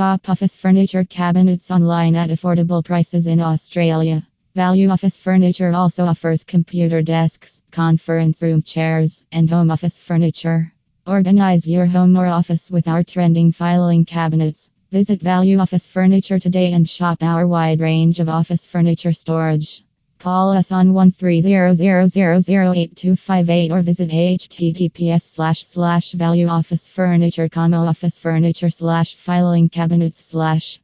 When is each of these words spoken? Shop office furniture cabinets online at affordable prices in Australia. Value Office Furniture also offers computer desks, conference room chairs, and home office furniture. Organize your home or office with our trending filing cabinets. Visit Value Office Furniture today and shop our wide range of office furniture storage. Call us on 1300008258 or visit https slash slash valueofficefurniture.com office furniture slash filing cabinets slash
Shop 0.00 0.30
office 0.30 0.56
furniture 0.56 1.04
cabinets 1.04 1.70
online 1.70 2.16
at 2.16 2.30
affordable 2.30 2.82
prices 2.82 3.26
in 3.26 3.38
Australia. 3.38 4.26
Value 4.54 4.88
Office 4.88 5.18
Furniture 5.18 5.72
also 5.74 6.06
offers 6.06 6.42
computer 6.42 7.02
desks, 7.02 7.60
conference 7.70 8.40
room 8.40 8.62
chairs, 8.62 9.26
and 9.30 9.50
home 9.50 9.70
office 9.70 9.98
furniture. 9.98 10.72
Organize 11.06 11.66
your 11.66 11.84
home 11.84 12.16
or 12.16 12.26
office 12.26 12.70
with 12.70 12.88
our 12.88 13.04
trending 13.04 13.52
filing 13.52 14.06
cabinets. 14.06 14.70
Visit 14.90 15.20
Value 15.20 15.58
Office 15.58 15.84
Furniture 15.84 16.38
today 16.38 16.72
and 16.72 16.88
shop 16.88 17.22
our 17.22 17.46
wide 17.46 17.80
range 17.80 18.20
of 18.20 18.30
office 18.30 18.64
furniture 18.64 19.12
storage. 19.12 19.84
Call 20.20 20.52
us 20.52 20.70
on 20.70 20.88
1300008258 20.88 23.70
or 23.70 23.80
visit 23.80 24.10
https 24.10 25.22
slash 25.22 25.64
slash 25.64 26.12
valueofficefurniture.com 26.12 27.72
office 27.72 28.18
furniture 28.18 28.68
slash 28.68 29.14
filing 29.14 29.70
cabinets 29.70 30.22
slash 30.22 30.78